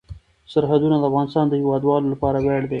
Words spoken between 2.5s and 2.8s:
دی.